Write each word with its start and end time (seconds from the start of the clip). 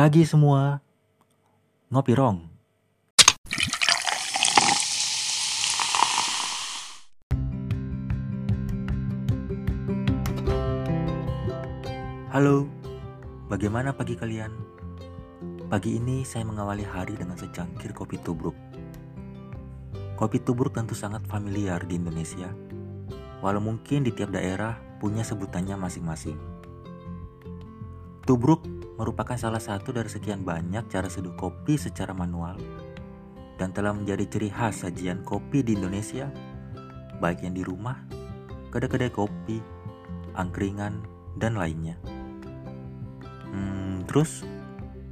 Pagi 0.00 0.24
semua, 0.24 0.80
ngopi 1.92 2.16
rong. 2.16 2.40
Halo, 12.32 12.64
bagaimana 13.52 13.92
pagi 13.92 14.16
kalian? 14.16 14.48
Pagi 15.68 16.00
ini 16.00 16.24
saya 16.24 16.48
mengawali 16.48 16.80
hari 16.80 17.20
dengan 17.20 17.36
secangkir 17.36 17.92
kopi 17.92 18.16
tubruk. 18.24 18.56
Kopi 20.16 20.40
tubruk 20.40 20.72
tentu 20.72 20.96
sangat 20.96 21.28
familiar 21.28 21.84
di 21.84 22.00
Indonesia, 22.00 22.48
walau 23.44 23.60
mungkin 23.60 24.08
di 24.08 24.16
tiap 24.16 24.32
daerah 24.32 24.80
punya 24.96 25.20
sebutannya 25.20 25.76
masing-masing. 25.76 26.40
Tubruk 28.24 28.79
merupakan 29.00 29.40
salah 29.40 29.64
satu 29.64 29.96
dari 29.96 30.12
sekian 30.12 30.44
banyak 30.44 30.84
cara 30.92 31.08
seduh 31.08 31.32
kopi 31.32 31.80
secara 31.80 32.12
manual 32.12 32.60
dan 33.56 33.72
telah 33.72 33.96
menjadi 33.96 34.28
ciri 34.28 34.52
khas 34.52 34.84
sajian 34.84 35.24
kopi 35.24 35.64
di 35.64 35.72
Indonesia, 35.72 36.28
baik 37.16 37.40
yang 37.40 37.56
di 37.56 37.64
rumah, 37.64 37.96
kedai-kedai 38.68 39.08
kopi, 39.08 39.60
angkringan, 40.36 41.00
dan 41.40 41.56
lainnya. 41.56 41.96
Hmm, 43.52 44.04
terus 44.04 44.44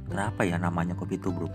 kenapa 0.05 0.45
ya 0.45 0.61
namanya 0.61 0.93
kopi 0.93 1.17
tubruk? 1.17 1.53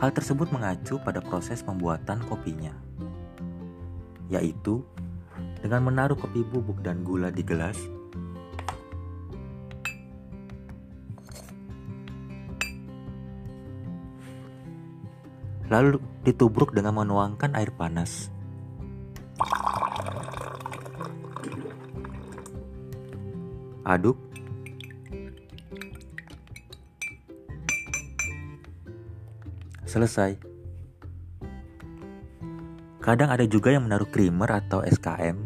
Hal 0.00 0.12
tersebut 0.16 0.48
mengacu 0.48 0.96
pada 1.00 1.20
proses 1.20 1.60
pembuatan 1.60 2.24
kopinya, 2.24 2.72
yaitu 4.32 4.80
dengan 5.60 5.88
menaruh 5.88 6.16
kopi 6.16 6.40
bubuk 6.40 6.80
dan 6.84 7.04
gula 7.04 7.32
di 7.32 7.40
gelas, 7.44 7.80
lalu 15.68 16.00
ditubruk 16.24 16.72
dengan 16.72 16.96
menuangkan 16.96 17.52
air 17.56 17.72
panas. 17.72 18.32
Aduk 23.88 24.20
Selesai. 29.88 30.36
Kadang 33.00 33.32
ada 33.32 33.48
juga 33.48 33.72
yang 33.72 33.88
menaruh 33.88 34.04
creamer 34.12 34.52
atau 34.52 34.84
SKM 34.84 35.40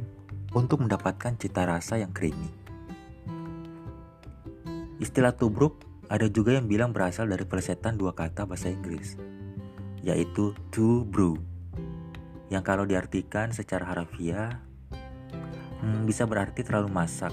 untuk 0.51 0.83
mendapatkan 0.83 1.39
cita 1.39 1.63
rasa 1.63 2.03
yang 2.03 2.11
creamy. 2.11 2.51
Istilah 4.99 5.39
tubruk 5.39 5.79
ada 6.11 6.27
juga 6.27 6.59
yang 6.59 6.67
bilang 6.67 6.91
berasal 6.91 7.31
dari 7.31 7.47
pelesetan 7.47 7.95
dua 7.95 8.19
kata 8.19 8.51
bahasa 8.51 8.67
Inggris, 8.67 9.15
yaitu 10.03 10.51
to 10.75 11.07
brew, 11.07 11.39
yang 12.51 12.67
kalau 12.67 12.83
diartikan 12.83 13.55
secara 13.55 13.87
harfiah 13.87 14.59
hmm, 15.81 16.05
bisa 16.05 16.27
berarti 16.27 16.67
terlalu 16.67 16.91
masak, 16.91 17.33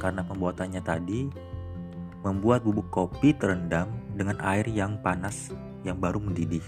karena 0.00 0.24
pembuatannya 0.24 0.80
tadi 0.80 1.28
membuat 2.24 2.64
bubuk 2.64 2.88
kopi 2.88 3.36
terendam 3.36 3.92
dengan 4.16 4.40
air 4.40 4.64
yang 4.66 4.98
panas 5.04 5.52
yang 5.82 5.98
baru 5.98 6.22
mendidih. 6.22 6.62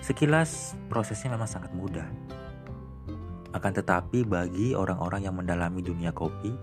Sekilas 0.00 0.74
prosesnya 0.88 1.36
memang 1.36 1.50
sangat 1.50 1.70
mudah. 1.76 2.08
Akan 3.50 3.74
tetapi 3.74 4.22
bagi 4.22 4.72
orang-orang 4.72 5.26
yang 5.26 5.34
mendalami 5.34 5.82
dunia 5.82 6.14
kopi, 6.14 6.54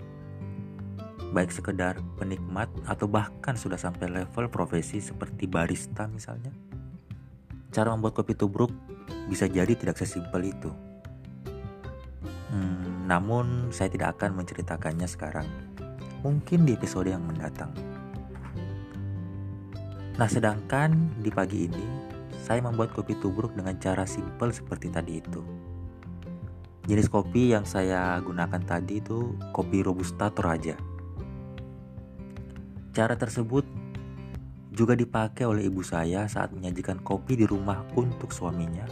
baik 1.36 1.52
sekedar 1.52 2.00
penikmat 2.16 2.72
atau 2.88 3.06
bahkan 3.06 3.60
sudah 3.60 3.76
sampai 3.76 4.08
level 4.08 4.48
profesi 4.48 5.04
seperti 5.04 5.44
barista 5.46 6.08
misalnya, 6.08 6.56
cara 7.76 7.92
membuat 7.92 8.24
kopi 8.24 8.34
tubruk 8.34 8.72
bisa 9.28 9.46
jadi 9.46 9.76
tidak 9.76 10.00
sesimpel 10.00 10.48
itu. 10.48 10.72
Hmm, 12.48 13.04
namun 13.04 13.76
saya 13.76 13.92
tidak 13.92 14.18
akan 14.18 14.40
menceritakannya 14.40 15.06
sekarang. 15.06 15.48
Mungkin 16.24 16.64
di 16.64 16.74
episode 16.74 17.12
yang 17.12 17.28
mendatang. 17.28 17.76
Nah, 20.18 20.26
sedangkan 20.26 21.14
di 21.22 21.30
pagi 21.30 21.70
ini 21.70 21.86
saya 22.42 22.64
membuat 22.64 22.96
kopi 22.96 23.14
tubruk 23.20 23.54
dengan 23.54 23.76
cara 23.78 24.08
simpel 24.08 24.50
seperti 24.50 24.88
tadi 24.90 25.20
itu. 25.20 25.44
Jenis 26.88 27.12
kopi 27.12 27.52
yang 27.52 27.68
saya 27.68 28.16
gunakan 28.24 28.64
tadi 28.64 29.04
itu 29.04 29.36
kopi 29.52 29.84
Robusta 29.84 30.32
Toraja. 30.32 30.87
Cara 32.98 33.14
tersebut 33.14 33.62
juga 34.74 34.98
dipakai 34.98 35.46
oleh 35.46 35.70
ibu 35.70 35.86
saya 35.86 36.26
saat 36.26 36.50
menyajikan 36.50 36.98
kopi 37.06 37.38
di 37.38 37.46
rumah 37.46 37.86
untuk 37.94 38.34
suaminya. 38.34 38.90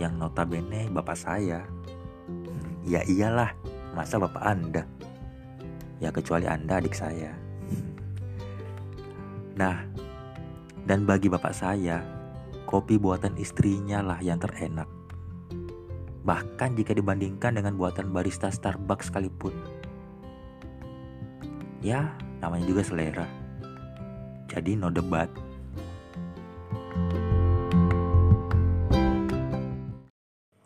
Yang 0.00 0.16
notabene 0.16 0.88
bapak 0.88 1.12
saya. 1.12 1.60
Ya 2.80 3.04
iyalah, 3.04 3.52
masa 3.92 4.16
bapak 4.16 4.40
Anda? 4.40 4.88
Ya 6.00 6.08
kecuali 6.08 6.48
Anda 6.48 6.80
adik 6.80 6.96
saya. 6.96 7.36
Nah, 9.60 9.84
dan 10.88 11.04
bagi 11.04 11.28
bapak 11.28 11.52
saya, 11.52 12.00
kopi 12.64 12.96
buatan 12.96 13.36
istrinya 13.36 14.00
lah 14.00 14.24
yang 14.24 14.40
terenak. 14.40 14.88
Bahkan 16.24 16.80
jika 16.80 16.96
dibandingkan 16.96 17.60
dengan 17.60 17.76
buatan 17.76 18.08
barista 18.08 18.48
Starbucks 18.48 19.12
sekalipun. 19.12 19.52
Ya, 21.84 22.16
namanya 22.40 22.64
juga 22.66 22.82
selera. 22.82 23.28
Jadi 24.50 24.74
no 24.74 24.90
debat. 24.90 25.30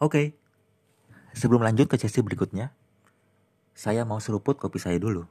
Oke, 0.00 0.36
sebelum 1.34 1.64
lanjut 1.64 1.90
ke 1.90 1.96
sesi 1.98 2.22
berikutnya, 2.22 2.70
saya 3.74 4.06
mau 4.06 4.22
seruput 4.22 4.56
kopi 4.56 4.78
saya 4.78 4.96
dulu. 4.96 5.26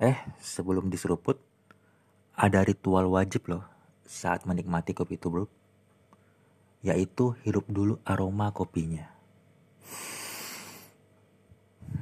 Eh, 0.00 0.16
sebelum 0.40 0.88
diseruput, 0.88 1.36
ada 2.32 2.64
ritual 2.64 3.04
wajib 3.12 3.52
loh 3.52 3.68
saat 4.08 4.48
menikmati 4.48 4.96
kopi 4.96 5.20
tubruk, 5.20 5.52
yaitu 6.80 7.36
hirup 7.44 7.68
dulu 7.68 8.00
aroma 8.08 8.48
kopinya. 8.48 9.12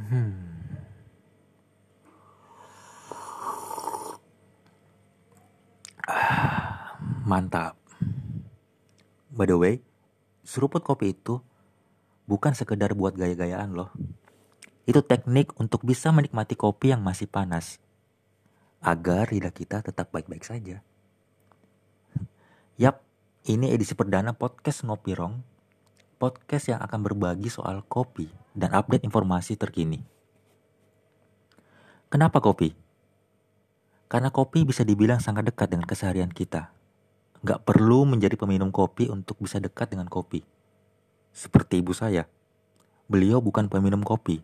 Hmm. 0.08 0.32
Mantap. 7.28 7.76
By 9.28 9.44
the 9.44 9.60
way, 9.60 9.84
seruput 10.48 10.80
kopi 10.80 11.12
itu 11.12 11.44
bukan 12.24 12.56
sekedar 12.56 12.96
buat 12.96 13.20
gaya-gayaan 13.20 13.76
loh. 13.76 13.92
Itu 14.88 15.04
teknik 15.04 15.52
untuk 15.60 15.84
bisa 15.84 16.08
menikmati 16.08 16.56
kopi 16.56 16.96
yang 16.96 17.04
masih 17.04 17.28
panas 17.28 17.76
agar 18.80 19.28
lidah 19.28 19.52
kita 19.52 19.84
tetap 19.84 20.08
baik-baik 20.08 20.40
saja. 20.40 20.80
Yap, 22.80 23.04
ini 23.44 23.76
edisi 23.76 23.92
perdana 23.92 24.32
podcast 24.32 24.88
Ngopi 24.88 25.12
Rong, 25.12 25.44
podcast 26.16 26.72
yang 26.72 26.80
akan 26.80 27.04
berbagi 27.04 27.52
soal 27.52 27.84
kopi 27.84 28.47
dan 28.58 28.74
update 28.74 29.06
informasi 29.06 29.54
terkini. 29.54 30.02
Kenapa 32.10 32.42
kopi? 32.42 32.74
Karena 34.10 34.34
kopi 34.34 34.66
bisa 34.66 34.82
dibilang 34.82 35.22
sangat 35.22 35.46
dekat 35.46 35.70
dengan 35.70 35.86
keseharian 35.86 36.34
kita. 36.34 36.74
Gak 37.46 37.62
perlu 37.62 38.02
menjadi 38.02 38.34
peminum 38.34 38.74
kopi 38.74 39.06
untuk 39.06 39.38
bisa 39.38 39.62
dekat 39.62 39.94
dengan 39.94 40.10
kopi. 40.10 40.42
Seperti 41.30 41.78
ibu 41.78 41.94
saya. 41.94 42.26
Beliau 43.06 43.38
bukan 43.38 43.70
peminum 43.70 44.02
kopi, 44.02 44.43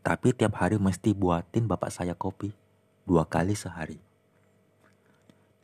tapi 0.00 0.32
tiap 0.32 0.56
hari 0.58 0.80
mesti 0.80 1.12
buatin 1.12 1.68
bapak 1.68 1.92
saya 1.92 2.16
kopi 2.16 2.50
dua 3.06 3.26
kali 3.26 3.54
sehari. 3.54 3.98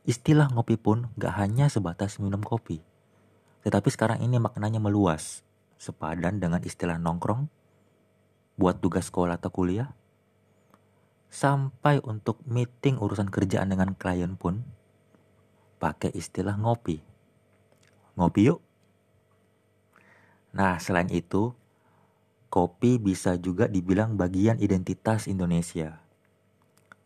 Istilah 0.08 0.50
ngopi 0.54 0.78
pun 0.78 1.10
gak 1.20 1.34
hanya 1.38 1.68
sebatas 1.68 2.18
minum 2.22 2.40
kopi, 2.40 2.80
tetapi 3.62 3.88
sekarang 3.92 4.24
ini 4.24 4.40
maknanya 4.40 4.80
meluas, 4.80 5.42
sepadan 5.76 6.40
dengan 6.40 6.62
istilah 6.64 6.96
nongkrong, 6.96 7.50
buat 8.58 8.82
tugas 8.82 9.08
sekolah 9.08 9.38
atau 9.38 9.48
kuliah, 9.48 9.94
sampai 11.30 12.02
untuk 12.02 12.42
meeting 12.44 12.98
urusan 12.98 13.30
kerjaan 13.30 13.70
dengan 13.70 13.94
klien 13.94 14.34
pun 14.34 14.66
pakai 15.78 16.12
istilah 16.12 16.58
ngopi. 16.58 17.00
Ngopi 18.18 18.40
yuk. 18.50 18.60
Nah, 20.52 20.82
selain 20.82 21.08
itu, 21.14 21.54
kopi 22.50 22.98
bisa 22.98 23.38
juga 23.38 23.70
dibilang 23.70 24.18
bagian 24.18 24.58
identitas 24.58 25.30
Indonesia 25.30 26.02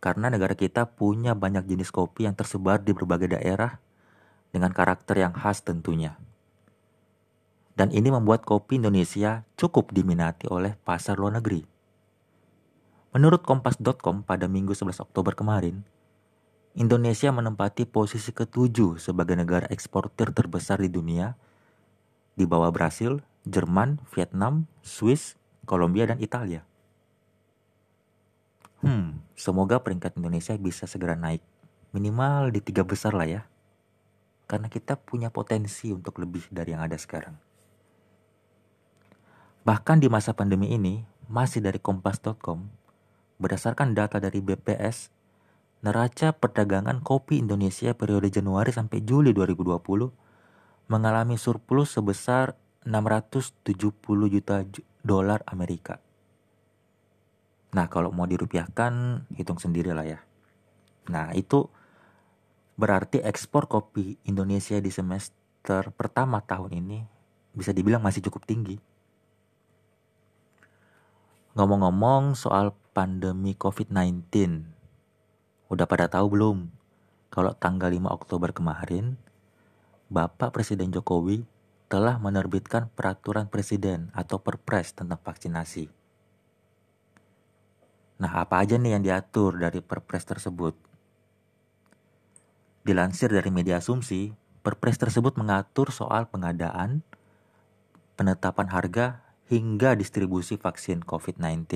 karena 0.02 0.34
negara 0.34 0.58
kita 0.58 0.82
punya 0.98 1.38
banyak 1.38 1.62
jenis 1.62 1.94
kopi 1.94 2.26
yang 2.26 2.34
tersebar 2.34 2.82
di 2.82 2.90
berbagai 2.90 3.38
daerah 3.38 3.78
dengan 4.50 4.74
karakter 4.74 5.22
yang 5.22 5.30
khas 5.30 5.62
tentunya. 5.62 6.18
Dan 7.72 7.88
ini 7.90 8.12
membuat 8.12 8.44
kopi 8.44 8.76
Indonesia 8.76 9.48
cukup 9.56 9.96
diminati 9.96 10.44
oleh 10.48 10.76
pasar 10.84 11.16
luar 11.16 11.40
negeri. 11.40 11.64
Menurut 13.12 13.44
kompas.com 13.44 14.24
pada 14.24 14.48
Minggu 14.48 14.72
11 14.72 15.04
Oktober 15.04 15.36
kemarin, 15.36 15.84
Indonesia 16.72 17.28
menempati 17.28 17.84
posisi 17.84 18.32
ketujuh 18.32 18.96
sebagai 18.96 19.36
negara 19.36 19.68
eksportir 19.68 20.32
terbesar 20.32 20.80
di 20.80 20.88
dunia 20.88 21.36
di 22.32 22.48
bawah 22.48 22.72
Brasil, 22.72 23.20
Jerman, 23.44 24.00
Vietnam, 24.16 24.64
Swiss, 24.80 25.36
Kolombia, 25.68 26.08
dan 26.08 26.24
Italia. 26.24 26.64
Hmm, 28.80 29.20
semoga 29.36 29.78
peringkat 29.84 30.16
Indonesia 30.16 30.56
bisa 30.56 30.88
segera 30.88 31.12
naik. 31.12 31.44
Minimal 31.92 32.50
di 32.50 32.64
tiga 32.64 32.82
besar 32.82 33.12
lah 33.12 33.28
ya. 33.28 33.42
Karena 34.48 34.72
kita 34.72 34.96
punya 34.96 35.28
potensi 35.28 35.92
untuk 35.92 36.16
lebih 36.18 36.48
dari 36.48 36.72
yang 36.72 36.80
ada 36.80 36.96
sekarang. 36.96 37.51
Bahkan 39.62 40.02
di 40.02 40.10
masa 40.10 40.34
pandemi 40.34 40.74
ini, 40.74 41.06
masih 41.30 41.62
dari 41.62 41.78
kompas.com, 41.78 42.66
berdasarkan 43.38 43.94
data 43.94 44.18
dari 44.18 44.42
BPS, 44.42 45.14
neraca 45.86 46.34
perdagangan 46.34 46.98
kopi 46.98 47.38
Indonesia 47.38 47.94
periode 47.94 48.26
Januari 48.26 48.74
sampai 48.74 49.06
Juli 49.06 49.30
2020 49.30 50.90
mengalami 50.90 51.38
surplus 51.38 51.94
sebesar 51.94 52.58
670 52.82 53.70
juta 54.34 54.66
dolar 55.06 55.46
Amerika. 55.46 56.02
Nah, 57.72 57.86
kalau 57.86 58.10
mau 58.10 58.26
dirupiahkan, 58.26 59.24
hitung 59.32 59.62
sendiri 59.62 59.94
lah 59.94 60.04
ya. 60.04 60.20
Nah, 61.06 61.30
itu 61.38 61.70
berarti 62.74 63.22
ekspor 63.22 63.70
kopi 63.70 64.18
Indonesia 64.26 64.76
di 64.82 64.90
semester 64.90 65.94
pertama 65.94 66.42
tahun 66.42 66.82
ini 66.82 66.98
bisa 67.54 67.70
dibilang 67.70 68.02
masih 68.02 68.26
cukup 68.26 68.42
tinggi. 68.42 68.91
Ngomong-ngomong 71.52 72.32
soal 72.32 72.72
pandemi 72.96 73.52
COVID-19, 73.52 74.24
udah 75.68 75.84
pada 75.84 76.08
tahu 76.08 76.32
belum? 76.32 76.72
Kalau 77.28 77.52
tanggal 77.52 77.92
5 77.92 78.08
Oktober 78.08 78.56
kemarin, 78.56 79.20
Bapak 80.08 80.56
Presiden 80.56 80.88
Jokowi 80.88 81.44
telah 81.92 82.16
menerbitkan 82.16 82.88
peraturan 82.96 83.52
presiden 83.52 84.08
atau 84.16 84.40
perpres 84.40 84.96
tentang 84.96 85.20
vaksinasi. 85.20 85.92
Nah, 88.16 88.32
apa 88.32 88.64
aja 88.64 88.80
nih 88.80 88.96
yang 88.96 89.04
diatur 89.04 89.60
dari 89.60 89.84
perpres 89.84 90.24
tersebut? 90.24 90.72
Dilansir 92.80 93.28
dari 93.28 93.52
media 93.52 93.76
asumsi, 93.76 94.32
perpres 94.64 94.96
tersebut 94.96 95.36
mengatur 95.36 95.92
soal 95.92 96.32
pengadaan, 96.32 97.04
penetapan 98.16 98.72
harga, 98.72 99.20
hingga 99.52 99.92
distribusi 99.92 100.56
vaksin 100.56 101.04
COVID-19. 101.04 101.68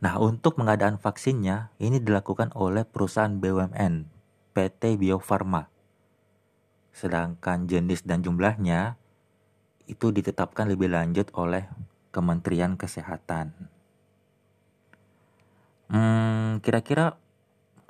Nah, 0.00 0.14
untuk 0.16 0.56
pengadaan 0.56 0.96
vaksinnya 0.96 1.76
ini 1.76 2.00
dilakukan 2.00 2.56
oleh 2.56 2.88
perusahaan 2.88 3.36
BUMN 3.36 4.08
PT 4.56 4.96
Bio 4.96 5.20
Farma. 5.20 5.68
Sedangkan 6.96 7.68
jenis 7.68 8.00
dan 8.08 8.24
jumlahnya 8.24 8.96
itu 9.84 10.08
ditetapkan 10.08 10.72
lebih 10.72 10.88
lanjut 10.88 11.28
oleh 11.36 11.68
Kementerian 12.16 12.80
Kesehatan. 12.80 13.52
Hmm, 15.92 16.64
kira-kira 16.64 17.20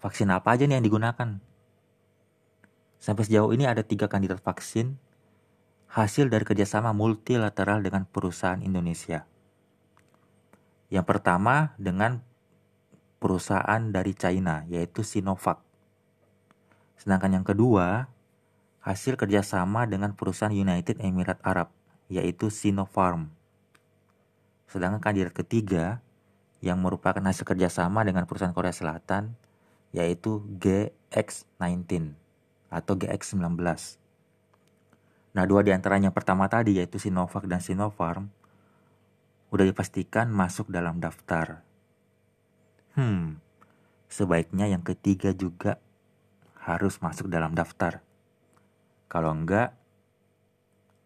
vaksin 0.02 0.34
apa 0.34 0.58
aja 0.58 0.66
nih 0.66 0.82
yang 0.82 0.86
digunakan? 0.90 1.38
Sampai 2.98 3.22
sejauh 3.22 3.54
ini 3.54 3.70
ada 3.70 3.86
tiga 3.86 4.10
kandidat 4.10 4.42
vaksin 4.42 4.98
hasil 5.88 6.28
dari 6.28 6.44
kerjasama 6.44 6.92
multilateral 6.92 7.80
dengan 7.80 8.04
perusahaan 8.04 8.60
Indonesia. 8.60 9.24
Yang 10.92 11.06
pertama 11.08 11.72
dengan 11.80 12.20
perusahaan 13.18 13.82
dari 13.88 14.12
China, 14.12 14.64
yaitu 14.68 15.04
Sinovac. 15.04 15.60
Sedangkan 17.00 17.40
yang 17.40 17.46
kedua, 17.46 18.08
hasil 18.84 19.20
kerjasama 19.20 19.84
dengan 19.84 20.14
perusahaan 20.16 20.54
United 20.54 21.02
Emirat 21.02 21.40
Arab, 21.44 21.68
yaitu 22.08 22.48
Sinopharm. 22.48 23.28
Sedangkan 24.68 25.00
kandidat 25.00 25.36
ketiga, 25.36 26.00
yang 26.58 26.82
merupakan 26.82 27.22
hasil 27.22 27.46
kerjasama 27.46 28.02
dengan 28.02 28.26
perusahaan 28.26 28.54
Korea 28.54 28.74
Selatan, 28.74 29.36
yaitu 29.94 30.42
GX19 30.58 32.14
atau 32.68 32.92
GX19. 32.98 33.97
Nah, 35.38 35.46
dua 35.46 35.62
di 35.62 35.70
antaranya 35.70 36.10
yang 36.10 36.18
pertama 36.18 36.50
tadi 36.50 36.82
yaitu 36.82 36.98
Sinovac 36.98 37.46
dan 37.46 37.62
Sinopharm 37.62 38.26
udah 39.54 39.62
dipastikan 39.70 40.26
masuk 40.34 40.66
dalam 40.66 40.98
daftar. 40.98 41.62
Hmm, 42.98 43.38
sebaiknya 44.10 44.66
yang 44.66 44.82
ketiga 44.82 45.30
juga 45.30 45.78
harus 46.58 46.98
masuk 46.98 47.30
dalam 47.30 47.54
daftar. 47.54 48.02
Kalau 49.06 49.30
enggak, 49.30 49.78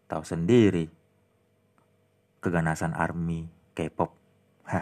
tahu 0.09 0.25
sendiri 0.25 0.89
keganasan 2.41 2.97
army 2.97 3.53
K-pop. 3.77 4.17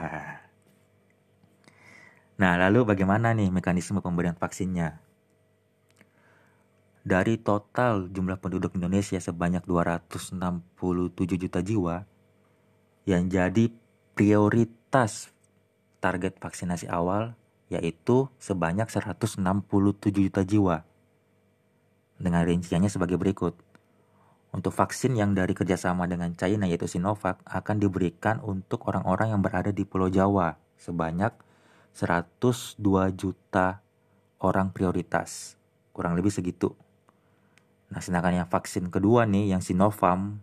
nah, 2.39 2.55
lalu 2.55 2.87
bagaimana 2.87 3.35
nih 3.35 3.51
mekanisme 3.51 3.99
pemberian 3.99 4.39
vaksinnya? 4.39 5.10
Dari 7.11 7.35
total 7.35 8.07
jumlah 8.07 8.39
penduduk 8.39 8.71
Indonesia 8.79 9.19
sebanyak 9.19 9.67
267 9.67 10.31
juta 11.35 11.59
jiwa 11.59 12.07
yang 13.03 13.27
jadi 13.27 13.67
prioritas 14.15 15.27
target 15.99 16.39
vaksinasi 16.39 16.87
awal 16.87 17.35
yaitu 17.67 18.31
sebanyak 18.39 18.87
167 18.87 19.43
juta 20.23 20.47
jiwa. 20.47 20.87
Dengan 22.15 22.47
rinciannya 22.47 22.87
sebagai 22.87 23.19
berikut. 23.19 23.59
Untuk 24.55 24.71
vaksin 24.71 25.19
yang 25.19 25.35
dari 25.35 25.51
kerjasama 25.51 26.07
dengan 26.07 26.31
China 26.39 26.63
yaitu 26.63 26.87
Sinovac 26.87 27.43
akan 27.43 27.75
diberikan 27.75 28.39
untuk 28.39 28.87
orang-orang 28.87 29.35
yang 29.35 29.43
berada 29.43 29.75
di 29.75 29.83
Pulau 29.83 30.07
Jawa 30.07 30.55
sebanyak 30.79 31.35
102 31.91 32.79
juta 33.19 33.83
orang 34.39 34.71
prioritas. 34.71 35.59
Kurang 35.91 36.15
lebih 36.15 36.31
segitu. 36.31 36.71
Nah, 37.91 37.99
sedangkan 37.99 38.43
yang 38.43 38.47
vaksin 38.47 38.87
kedua 38.87 39.27
nih, 39.27 39.51
yang 39.51 39.59
Sinovac, 39.59 40.39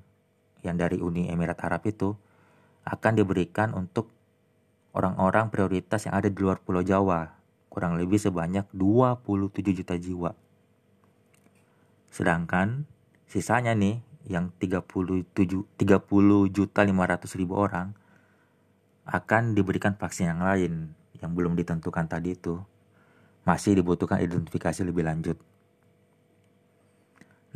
yang 0.60 0.76
dari 0.76 1.00
Uni 1.00 1.32
Emirat 1.32 1.64
Arab 1.64 1.88
itu, 1.88 2.12
akan 2.84 3.12
diberikan 3.16 3.72
untuk 3.72 4.12
orang-orang 4.93 5.48
prioritas 5.48 6.05
yang 6.05 6.17
ada 6.17 6.28
di 6.28 6.36
luar 6.36 6.60
Pulau 6.60 6.84
Jawa, 6.84 7.32
kurang 7.72 7.96
lebih 7.96 8.20
sebanyak 8.20 8.69
27 8.76 9.72
juta 9.72 9.96
jiwa. 9.96 10.36
Sedangkan 12.12 12.84
sisanya 13.28 13.72
nih, 13.72 14.00
yang 14.28 14.52
37 14.60 15.24
30 15.32 16.52
juta 16.52 16.81
500 16.84 17.40
ribu 17.40 17.56
orang 17.56 17.96
akan 19.08 19.56
diberikan 19.56 19.96
vaksin 19.96 20.36
yang 20.36 20.44
lain 20.44 20.93
yang 21.17 21.32
belum 21.32 21.56
ditentukan 21.56 22.05
tadi 22.05 22.36
itu 22.36 22.60
masih 23.48 23.81
dibutuhkan 23.81 24.20
identifikasi 24.20 24.84
lebih 24.84 25.08
lanjut. 25.08 25.40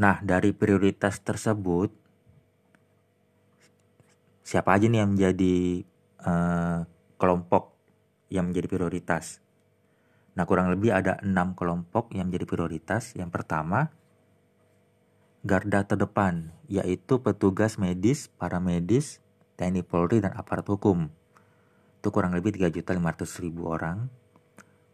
Nah, 0.00 0.25
dari 0.25 0.56
prioritas 0.56 1.20
tersebut, 1.20 1.92
siapa 4.40 4.72
aja 4.72 4.88
nih 4.88 5.04
yang 5.04 5.12
menjadi 5.12 5.56
uh, 6.25 6.88
kelompok 7.20 7.76
yang 8.32 8.49
menjadi 8.49 8.72
prioritas? 8.72 9.44
Nah, 10.32 10.49
kurang 10.49 10.72
lebih 10.72 10.96
ada 10.96 11.20
enam 11.20 11.52
kelompok 11.52 12.08
yang 12.16 12.32
menjadi 12.32 12.49
prioritas. 12.49 13.12
Yang 13.12 13.37
pertama, 13.37 13.92
garda 15.44 15.84
terdepan, 15.84 16.56
yaitu 16.72 17.20
petugas 17.20 17.76
medis, 17.76 18.32
para 18.40 18.56
medis, 18.56 19.20
TNI 19.61 19.84
Polri, 19.84 20.25
dan 20.25 20.32
aparat 20.32 20.64
hukum. 20.64 21.12
Itu 22.00 22.08
kurang 22.08 22.32
lebih 22.32 22.56
3.500.000 22.56 23.61
orang. 23.61 24.08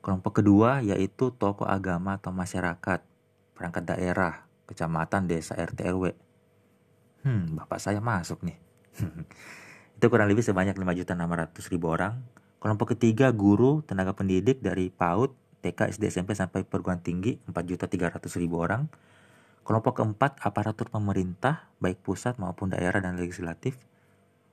Kelompok 0.03 0.43
kedua 0.43 0.83
yaitu 0.83 1.31
tokoh 1.31 1.69
agama 1.69 2.19
atau 2.19 2.35
masyarakat, 2.35 3.01
perangkat 3.55 3.85
daerah, 3.85 4.48
kecamatan, 4.69 5.25
desa, 5.25 5.57
RT, 5.57 5.89
RW. 5.89 6.05
Hmm, 7.25 7.57
bapak 7.57 7.81
saya 7.81 7.99
masuk 8.05 8.45
nih. 8.45 8.61
itu 9.97 10.07
kurang 10.07 10.29
lebih 10.29 10.45
sebanyak 10.45 10.77
5.600.000 10.77 11.75
orang. 11.83 12.21
Kelompok 12.61 12.95
ketiga 12.95 13.33
guru, 13.33 13.83
tenaga 13.83 14.13
pendidik 14.13 14.61
dari 14.61 14.93
PAUD, 14.93 15.35
TK, 15.65 15.97
SD, 15.97 16.05
SMP 16.13 16.39
sampai 16.39 16.63
perguruan 16.63 17.01
tinggi 17.03 17.41
4.300.000 17.51 18.47
orang. 18.55 18.87
Kelompok 19.67 20.01
keempat 20.01 20.41
aparatur 20.41 20.89
pemerintah 20.89 21.69
baik 21.83 22.01
pusat 22.01 22.39
maupun 22.41 22.73
daerah 22.73 23.03
dan 23.03 23.21
legislatif 23.21 23.77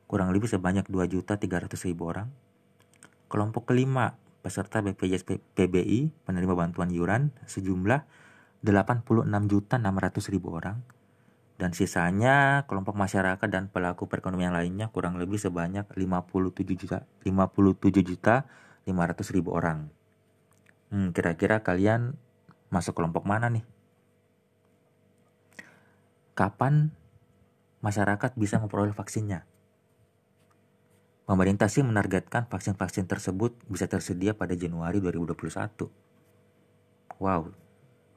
kurang 0.05 0.29
lebih 0.31 0.49
sebanyak 0.49 0.85
2.300.000 0.89 1.97
orang. 2.01 2.29
Kelompok 3.25 3.73
kelima 3.73 4.17
peserta 4.45 4.85
BPJS 4.85 5.25
PBI 5.57 6.13
penerima 6.29 6.53
bantuan 6.53 6.93
iuran 6.93 7.33
sejumlah 7.49 8.05
86 8.65 9.29
juta 9.51 9.77
600 9.77 10.33
ribu 10.33 10.57
orang. 10.57 10.81
dan 11.55 11.71
sisanya 11.71 12.67
kelompok 12.67 12.99
masyarakat 12.99 13.47
dan 13.47 13.71
pelaku 13.71 14.11
perekonomian 14.11 14.51
lainnya 14.51 14.91
kurang 14.91 15.15
lebih 15.15 15.39
sebanyak 15.39 15.87
57 15.87 16.51
juta 16.75 17.07
57 17.23 18.03
juta 18.03 18.43
500 18.83 19.35
ribu 19.35 19.55
orang. 19.55 19.87
Hmm, 20.91 21.15
kira-kira 21.15 21.63
kalian 21.63 22.19
masuk 22.69 22.99
kelompok 22.99 23.23
mana 23.23 23.47
nih? 23.47 23.63
Kapan 26.35 26.91
masyarakat 27.79 28.35
bisa 28.35 28.59
memperoleh 28.59 28.91
vaksinnya? 28.91 29.47
Pemerintah 31.25 31.71
sih 31.71 31.81
menargetkan 31.81 32.45
vaksin-vaksin 32.45 33.09
tersebut 33.09 33.57
bisa 33.65 33.89
tersedia 33.89 34.37
pada 34.37 34.53
Januari 34.53 35.01
2021. 35.01 35.89
Wow, 37.17 37.55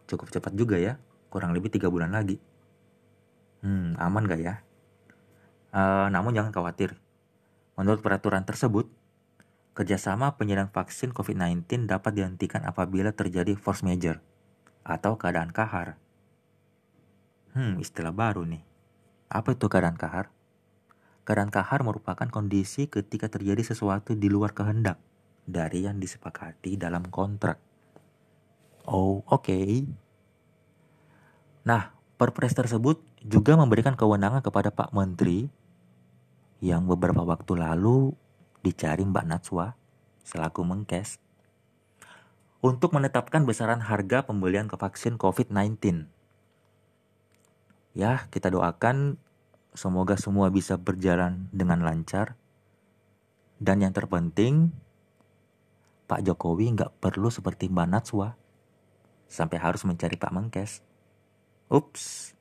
cukup 0.08 0.32
cepat 0.32 0.56
juga 0.56 0.80
ya, 0.80 0.96
kurang 1.28 1.52
lebih 1.52 1.68
tiga 1.68 1.92
bulan 1.92 2.10
lagi. 2.16 2.40
Hmm, 3.60 3.94
aman 4.00 4.24
gak 4.24 4.40
ya? 4.40 4.54
Uh, 5.68 6.08
namun 6.08 6.32
jangan 6.32 6.50
khawatir. 6.50 6.96
Menurut 7.76 8.00
peraturan 8.00 8.42
tersebut, 8.42 8.88
kerjasama 9.76 10.34
penyediaan 10.34 10.72
vaksin 10.72 11.14
COVID-19 11.14 11.86
dapat 11.86 12.16
dihentikan 12.16 12.66
apabila 12.66 13.14
terjadi 13.14 13.54
force 13.54 13.86
major 13.86 14.18
atau 14.82 15.20
keadaan 15.20 15.52
kahar. 15.52 16.00
Hmm, 17.52 17.76
istilah 17.78 18.10
baru 18.10 18.48
nih. 18.48 18.64
Apa 19.28 19.52
itu 19.54 19.68
keadaan 19.68 20.00
kahar? 20.00 20.32
Keadaan 21.28 21.52
kahar 21.52 21.84
merupakan 21.84 22.24
kondisi 22.32 22.88
ketika 22.88 23.28
terjadi 23.28 23.60
sesuatu 23.60 24.16
di 24.16 24.32
luar 24.32 24.56
kehendak 24.56 24.96
dari 25.44 25.84
yang 25.84 26.00
disepakati 26.00 26.80
dalam 26.80 27.04
kontrak. 27.12 27.67
Oh, 28.88 29.20
oke. 29.28 29.44
Okay. 29.44 29.84
Nah, 31.68 31.92
perpres 32.16 32.56
tersebut 32.56 33.04
juga 33.20 33.52
memberikan 33.60 33.92
kewenangan 33.92 34.40
kepada 34.40 34.72
Pak 34.72 34.96
Menteri 34.96 35.52
yang 36.64 36.88
beberapa 36.88 37.20
waktu 37.20 37.60
lalu 37.60 38.16
dicari 38.64 39.04
Mbak 39.04 39.26
Natswa 39.28 39.76
selaku 40.24 40.64
Mengkes 40.64 41.20
untuk 42.64 42.96
menetapkan 42.96 43.44
besaran 43.44 43.84
harga 43.84 44.24
pembelian 44.24 44.72
ke 44.72 44.80
vaksin 44.80 45.20
COVID-19. 45.20 46.08
Ya, 47.92 48.24
kita 48.32 48.48
doakan 48.48 49.20
Semoga 49.78 50.18
semua 50.18 50.50
bisa 50.50 50.74
berjalan 50.74 51.46
dengan 51.54 51.86
lancar. 51.86 52.34
Dan 53.62 53.78
yang 53.78 53.94
terpenting, 53.94 54.74
Pak 56.10 56.26
Jokowi 56.26 56.74
nggak 56.74 56.98
perlu 56.98 57.30
seperti 57.30 57.70
Mbak 57.70 57.86
Natswa 57.86 58.34
sampai 59.28 59.60
harus 59.60 59.84
mencari 59.84 60.16
Pak 60.16 60.32
Mengkes. 60.32 60.80
Ups. 61.68 62.32